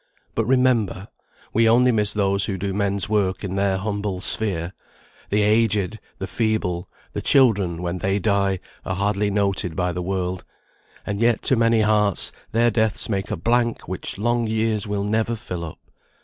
But 0.33 0.45
remember! 0.45 1.09
we 1.53 1.69
only 1.69 1.91
miss 1.91 2.11
those 2.15 2.45
who 2.45 2.57
do 2.57 2.73
men's 2.73 3.07
work 3.07 3.43
in 3.43 3.53
their 3.53 3.77
humble 3.77 4.19
sphere; 4.19 4.73
the 5.29 5.43
aged, 5.43 5.99
the 6.17 6.25
feeble, 6.25 6.89
the 7.13 7.21
children, 7.21 7.83
when 7.83 7.99
they 7.99 8.17
die, 8.17 8.57
are 8.83 8.95
hardly 8.95 9.29
noted 9.29 9.75
by 9.75 9.91
the 9.91 10.01
world; 10.01 10.43
and 11.05 11.19
yet 11.21 11.43
to 11.43 11.55
many 11.55 11.81
hearts, 11.81 12.31
their 12.51 12.71
deaths 12.71 13.09
make 13.09 13.29
a 13.29 13.37
blank 13.37 13.87
which 13.87 14.17
long 14.17 14.47
years 14.47 14.87
will 14.87 15.03
never 15.03 15.35
fill 15.35 15.63
up. 15.63 15.79